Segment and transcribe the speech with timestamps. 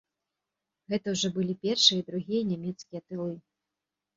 [0.93, 3.33] Гэта ўжо былі першыя і другія нямецкія тылы.